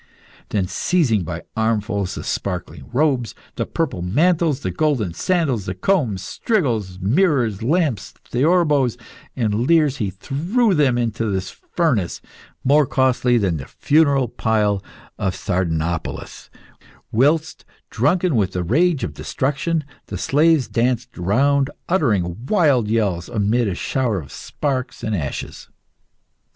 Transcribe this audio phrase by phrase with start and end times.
[0.49, 6.23] Then, seizing by armfuls the sparkling robes, the purple mantles, the golden sandals, the combs,
[6.23, 8.97] strigils, mirrors, lamps, theorbos,
[9.35, 12.19] and lyres, he threw them into this furnace,
[12.63, 14.83] more costly than the funeral pile
[15.19, 16.49] of Sardanapalus,
[17.11, 23.67] whilst, drunken with the rage of destruction, the slaves danced round, uttering wild yells amid
[23.67, 25.69] a shower of sparks and ashes.